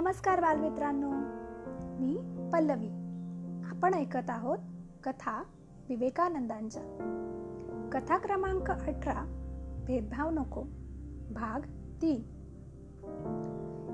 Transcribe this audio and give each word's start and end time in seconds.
नमस्कार 0.00 0.40
बालमित्रांनो. 0.40 1.10
मी 2.00 2.16
पल्लवी. 2.52 2.88
आपण 3.70 3.94
ऐकत 3.94 4.30
आहोत 4.30 4.58
कथा 5.04 5.42
विवेकानंदांच्या 5.88 6.82
कथा 7.92 8.16
क्रमांक 8.18 8.70
अठरा 8.70 9.24
भेदभाव 9.86 10.30
नको 10.30 10.62
भाग 11.30 11.60
तीन. 12.02 12.22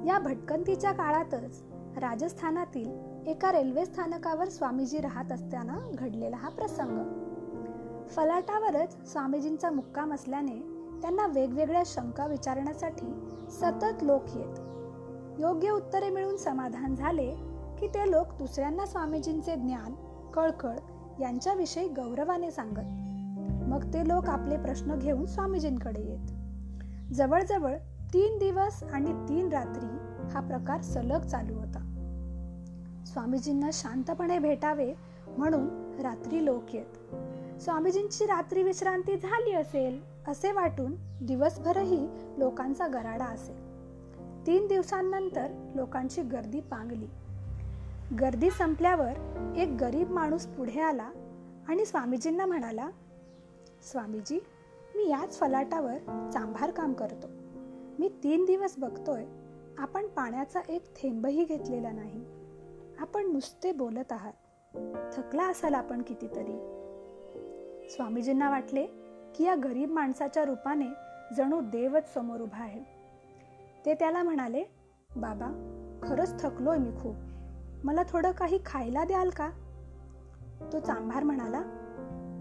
या 0.07 0.19
भटकंतीच्या 0.19 0.93
काळातच 0.93 1.62
राजस्थानातील 1.96 2.91
एका 3.27 3.52
रेल्वे 3.52 3.84
स्थानकावर 3.84 4.48
स्वामीजी 4.48 4.98
राहत 4.98 5.32
असताना 5.32 5.79
घडलेला 5.95 6.36
हा 6.36 6.48
प्रसंग. 6.48 6.98
फलाटावरच 8.09 9.12
स्वामीजींचा 9.12 9.71
मुक्काम 9.71 10.14
असल्याने 10.14 10.59
त्यांना 11.02 11.27
वेगवेगळ्या 11.27 11.82
शंका 11.86 12.27
विचारण्यासाठी 12.27 13.15
सतत 13.51 14.02
लोक 14.02 14.23
येत. 14.37 14.63
योग्य 15.38 15.70
उत्तरे 15.70 16.11
मिळून 16.11 16.37
समाधान 16.37 16.95
झाले 16.95 17.30
की 17.79 17.87
ते 17.87 18.11
लोक 18.11 18.34
दुसऱ्यांना 18.38 18.87
स्वामीजींचे 18.87 19.55
ज्ञान 19.55 19.95
कळकळ 20.30 20.77
यांच्याविषयी 21.20 21.88
गौरवाने 21.88 22.51
सांगत. 22.51 23.65
मग 23.69 23.95
ते 23.95 24.09
लोक 24.09 24.29
आपले 24.29 24.57
प्रश्न 24.57 24.95
घेऊन 24.95 25.27
स्वामीजींकडे 25.27 26.01
येत. 26.01 26.30
जवळजवळ 27.12 27.77
तीन 28.12 28.38
दिवस 28.38 28.83
आणि 28.83 29.12
तीन 29.29 29.48
रात्री 29.48 29.87
हा 30.34 30.41
प्रकार 30.41 30.80
सलग 30.80 31.20
चालू 31.20 31.55
होता. 31.55 31.79
स्वामीजींना 33.07 33.71
शांतपणे 33.73 34.38
भेटावे 34.38 34.95
म्हणून 35.37 35.95
रात्री 36.01 36.45
लोक 36.45 36.74
येत. 36.74 37.15
स्वामीजींची 37.60 38.24
रात्री 38.24 38.62
विश्रांती 38.62 39.16
झाली 39.16 39.52
असेल 39.52 40.01
असे 40.29 40.52
वाटून 40.52 40.95
दिवसभरही 41.23 42.07
लोकांचा 42.38 42.87
गराडा 42.87 43.24
असेल 43.24 43.73
तीन 44.47 44.66
दिवसांनंतर 44.66 45.73
लोकांची 45.74 46.23
गर्दी 46.23 46.60
पांगली. 46.60 47.07
गर्दी 48.16 48.51
संपल्यावर 48.51 49.13
एक 49.57 49.68
गरीब 49.80 50.10
माणूस 50.10 50.46
पुढे 50.46 50.80
आला 50.80 51.10
आणि 51.68 51.87
स्वामीजींना 51.87 52.46
म्हणाला 52.46 52.91
स्वामीजी 53.93 54.41
मी 54.96 55.10
याच 55.10 55.38
फलाटावर 55.38 56.29
चांभार 56.33 56.71
काम 56.71 56.93
करतो. 56.93 57.27
मी 57.99 58.09
तीन 58.09 58.45
दिवस 58.45 58.74
बघतोय 58.79 59.24
आपण 59.79 60.07
पाण्याचा 60.07 60.61
एक 60.68 60.85
थेंबही 60.96 61.45
घेतलेला 61.45 61.90
नाही. 61.93 62.24
आपण 62.99 63.33
नुसते 63.33 63.73
बोलत 63.73 64.12
आहात. 64.12 64.33
थकला 65.12 65.43
असाल 65.43 65.75
आपण 65.75 66.03
कितीतरी. 66.03 66.59
स्वामीजींना 67.91 68.50
वाटले 68.50 68.87
की 69.34 69.44
या 69.44 69.55
गरीब 69.55 69.91
माणसाच्या 69.91 70.44
रूपाने 70.44 70.88
जणू 71.34 71.61
देवच 71.61 72.15
समोर 72.15 72.41
उभा 72.41 72.62
आहे. 72.62 72.94
ते 73.87 73.94
त्याला 73.94 74.22
म्हणाले 74.22 74.65
बाबा 75.16 75.49
खरंच 76.03 76.43
थकलोय 76.43 76.78
मी 76.78 76.91
खूप. 76.91 77.15
मला 77.84 78.03
थोडं 78.09 78.32
काही 78.32 78.59
खायला 78.66 79.04
द्याल 79.04 79.31
का? 79.31 79.50
तो 80.72 80.81
चांभार 80.81 81.22
म्हणाला 81.22 81.62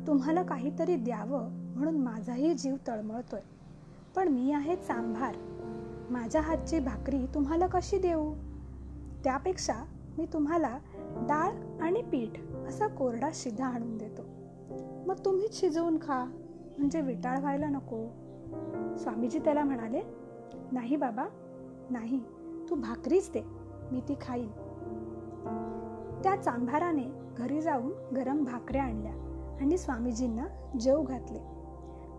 तुम्हाला 0.08 0.44
काहीतरी 0.44 0.96
द्यावं 0.96 1.50
म्हणून 1.50 1.98
माझाही 1.98 2.54
जीव 2.54 2.76
तळमळतोय. 2.88 3.40
पण 4.16 4.28
मी 4.28 4.52
आहे 4.52 4.76
चांभार. 4.76 5.36
माझ्या 6.10 6.42
हातची 6.42 6.80
भाकरी 6.80 7.26
तुम्हाला 7.26 7.68
कशी 7.68 7.98
देऊ? 7.98 8.34
त्यापेक्षा 9.24 9.74
मी 10.18 10.26
तुम्हाला 10.26 10.78
डाळ 11.14 11.80
आणि 11.82 12.02
पीठ 12.02 12.40
असा 12.68 12.88
कोरडा 12.88 13.30
शिधा 13.34 13.66
आणून 13.66 13.98
देतो. 13.98 14.22
मग 15.08 15.16
तुम्हीच 15.26 15.60
शिजवून 15.60 15.98
खा. 15.98 16.26
म्हणजे 16.78 17.02
विटाळ 17.02 17.40
व्हायला 17.40 17.66
नको. 17.66 18.08
स्वामीजी 18.98 19.40
त्याला 19.40 19.64
म्हणाले 19.64 20.23
नाही 20.72 20.96
बाबा 20.96 21.26
नाही 21.90 22.24
तू 22.70 22.76
भाकरीच 22.76 23.32
दे 23.34 23.42
मी 23.92 24.02
ती 24.02 24.16
खाईन. 24.22 24.48
त्या 26.24 26.36
चांभाराने 26.36 27.04
घरी 27.38 27.62
जाऊन 27.62 27.92
गरम 28.16 28.44
भाकऱ्या 28.44 28.84
आणल्या 28.84 29.12
आणि 29.62 29.78
स्वामीजींना 29.78 30.46
जेव 30.80 31.02
घातले. 31.02 31.40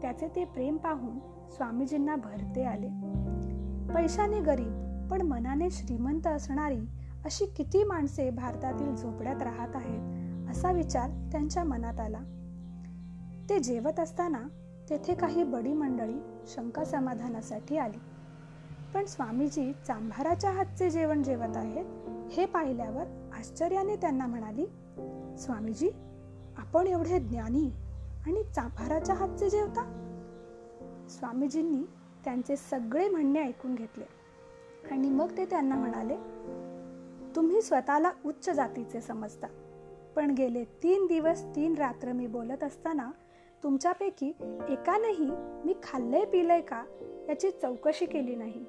त्याचे 0.03 0.29
ते 0.29 0.45
प्रेम 0.45 0.77
पाहून 0.77 1.19
स्वामीजींना 1.51 2.17
भरते 2.17 2.65
आले. 2.65 2.89
पैशाने 3.95 4.41
गरीब 4.41 5.09
पण 5.11 5.23
मनाने 5.23 5.71
श्रीमंत 5.71 6.27
असणारी 6.27 6.81
अशी 7.25 7.47
किती 7.47 7.85
माणसे 7.85 8.31
भारतातील 8.31 8.97
झोपड्यात 8.97 9.43
राहत 9.43 9.77
आहेत 9.77 10.51
असा 10.51 10.73
विचार 10.73 11.11
त्यांच्या 11.33 11.65
मनात 11.65 12.01
आला. 12.01 12.21
ते 13.49 13.59
जेवत 13.59 14.01
असताना 14.01 14.43
तेथे 14.91 15.15
काही 15.15 15.45
बडी 15.45 15.73
मंडळी 15.73 16.19
शंका 16.47 16.85
समाधानासाठी 16.85 17.77
आली. 17.77 17.99
पण 18.95 19.05
स्वामीजी 19.05 19.73
चांभाराच्या 19.87 20.51
हातचे 20.51 20.91
जेवण 20.91 21.23
जेवत 21.23 21.57
आहेत 21.57 21.85
हे 22.33 22.47
पाहिल्यावर 22.47 23.05
आश्चर्याने 23.33 23.97
त्यांना 23.97 24.27
म्हणाली 24.27 24.67
स्वामीजी 25.39 25.91
आपण 26.57 26.87
एवढे 26.87 27.19
ज्ञानी 27.19 27.71
आणि 28.27 28.43
चांभाराच्या 28.43 29.15
हातचे 29.15 29.51
जेवता? 29.51 30.01
स्वामीजींनी 31.09 31.83
त्यांचे 32.25 32.57
सगळे 32.57 33.09
म्हणणे 33.09 33.43
ऐकून 33.43 33.75
घेतले 33.75 34.05
आणि 34.91 35.11
मग 35.11 35.37
ते 35.37 35.45
त्यांना 35.45 35.75
म्हणाले 35.75 36.17
तुम्ही 37.37 37.63
स्वतःला 37.63 38.11
उच्च 38.25 38.51
जातीचे 38.51 39.01
समजता 39.01 39.47
पण 40.17 40.31
गेले 40.31 40.65
तीन 40.65 41.07
दिवस 41.07 41.45
तीन 41.45 41.75
रात्र 41.75 42.13
मी 42.13 42.27
बोलत 42.27 42.65
असताना 42.65 43.11
तुमच्यापैकी 43.63 44.33
एकानेही 44.69 45.31
मी 45.65 45.75
खाल्लंय 45.83 46.25
पिलंय 46.25 46.61
का 46.61 46.85
याची 47.29 47.51
चौकशी 47.51 48.07
केली 48.07 48.37
नाही. 48.37 48.65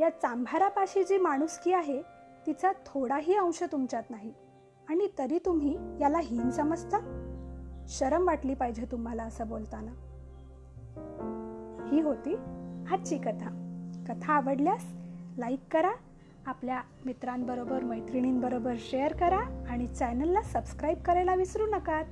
या 0.00 0.10
चांभारापाशी 0.10 1.04
जी 1.04 1.18
माणुसकी 1.18 1.72
आहे 1.72 2.02
तिचा 2.46 2.72
थोडाही 2.86 3.34
अंश 3.34 3.62
तुमच्यात 3.72 4.02
नाही. 4.10 4.32
आणि 4.88 5.08
तरी 5.18 5.38
तुम्ही 5.38 5.78
याला 6.00 6.18
हीन 6.18 6.50
समजता? 6.50 7.20
शरम 7.88 8.26
वाटली 8.26 8.54
पाहिजे 8.54 8.84
तुम्हाला 8.92 9.22
असं 9.22 9.48
बोलताना. 9.48 9.90
ही 11.90 12.00
होती 12.00 12.34
आजची 12.90 13.18
कथा. 13.18 13.60
कथा 14.08 14.32
आवडल्यास 14.32 14.94
लाईक 15.38 15.60
करा 15.72 15.92
आपल्या 16.46 16.80
मित्रांबरोबर 17.06 17.82
मैत्रिणींबरोबर 17.82 18.74
शेअर 18.78 19.12
करा 19.12 19.66
आणि 19.68 19.86
चॅनलला 19.86 20.42
सबस्क्राईब 20.42 21.02
करायला 21.02 21.34
विसरू 21.34 21.66
नका. 21.66 22.02